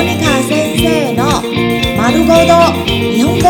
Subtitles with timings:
[0.00, 1.24] モニカ先生の
[1.98, 3.44] 丸ごと日本語。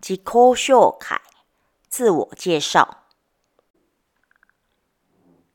[0.00, 1.20] 自己紹介、
[1.88, 2.56] 自我介。
[2.56, 2.84] 紹。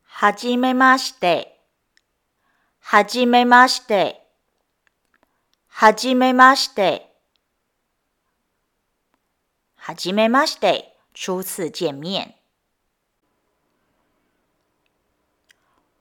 [0.04, 1.60] はじめまして。
[2.78, 4.26] はじめまして。
[5.68, 6.86] はじめまして。
[6.86, 7.09] はじめまして。
[9.90, 12.32] はじめまして初次見面。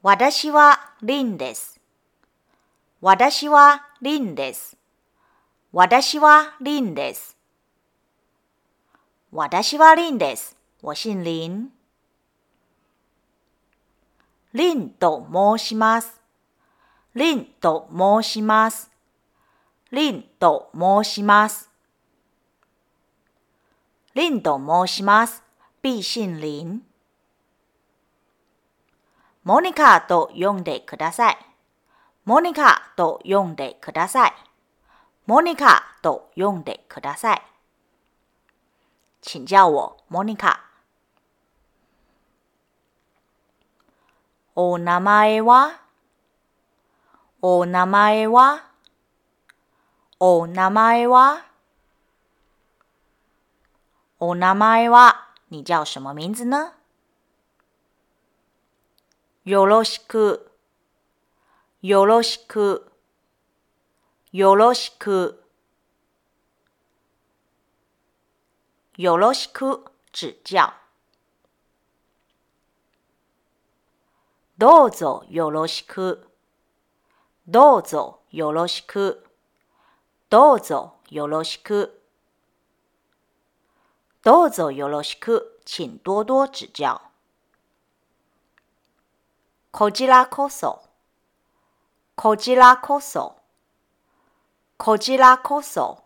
[0.04, 1.82] 私はリンです。
[3.02, 4.78] 私はリンです。
[5.74, 7.36] 私はリンです。
[9.32, 10.56] 私はリンです。
[10.84, 11.72] 我姓林。
[14.54, 16.22] リンと申します。
[17.16, 18.92] リンと申します。
[19.92, 21.69] リンと申します。
[24.16, 25.44] リンと申します。
[25.84, 26.82] 必姓林。
[29.44, 31.38] モニカと呼んでください。
[32.26, 34.34] モニカと呼んでください。
[35.28, 37.42] モニカと呼んでください。
[39.22, 40.60] 请叫我モニカ。
[44.56, 45.82] お名前は？
[47.44, 48.64] お名前は？
[50.20, 51.46] お名前は？
[54.22, 55.30] お名前は？
[55.48, 56.74] 你叫什么名字呢？
[59.46, 60.52] よろしく
[61.82, 62.92] よろしく
[64.34, 65.42] よろしく
[68.98, 70.74] よろしく指教。
[74.58, 76.28] どうぞよろしく。
[77.48, 79.26] どうぞよろしく。
[80.30, 81.99] どうぞよろしく。
[84.30, 85.60] どうぞよろしく。
[85.66, 87.02] 请多多指教。
[89.72, 90.84] こちらこそ。
[92.16, 93.38] こちらこそ。
[94.78, 96.04] こちらこそ。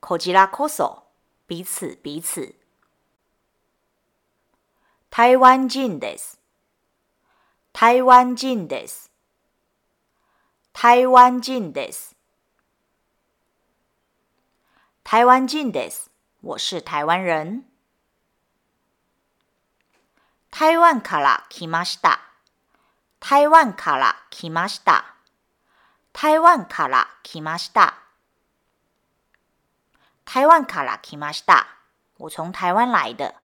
[0.00, 1.04] こちらこそ。
[1.48, 2.54] 彼此彼此。
[5.08, 6.38] 台湾人です。
[7.72, 9.10] 台湾人です。
[10.74, 12.15] 台湾人です。
[15.08, 16.10] 台湾人です。
[16.40, 17.62] 我是台湾人。
[20.50, 22.18] 台湾から来ました。
[23.20, 25.04] 台湾から来ました。
[26.12, 27.94] 台湾から来ました。
[30.24, 31.68] 台湾から来ました。
[32.18, 33.36] 我从台湾来的。